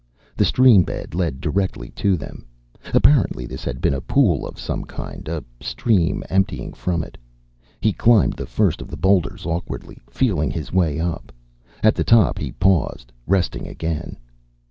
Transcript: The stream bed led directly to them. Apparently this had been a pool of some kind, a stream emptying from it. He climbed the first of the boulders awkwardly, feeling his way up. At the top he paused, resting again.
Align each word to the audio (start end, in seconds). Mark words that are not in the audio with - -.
The 0.35 0.45
stream 0.45 0.81
bed 0.81 1.13
led 1.13 1.39
directly 1.41 1.91
to 1.91 2.17
them. 2.17 2.47
Apparently 2.91 3.45
this 3.45 3.63
had 3.63 3.81
been 3.81 3.93
a 3.93 4.01
pool 4.01 4.47
of 4.47 4.57
some 4.59 4.83
kind, 4.83 5.27
a 5.27 5.43
stream 5.59 6.23
emptying 6.27 6.73
from 6.73 7.03
it. 7.03 7.19
He 7.81 7.93
climbed 7.93 8.33
the 8.33 8.47
first 8.47 8.81
of 8.81 8.87
the 8.87 8.97
boulders 8.97 9.45
awkwardly, 9.45 9.99
feeling 10.09 10.49
his 10.49 10.73
way 10.73 10.99
up. 10.99 11.31
At 11.83 11.93
the 11.93 12.03
top 12.03 12.39
he 12.39 12.51
paused, 12.51 13.11
resting 13.27 13.67
again. 13.67 14.17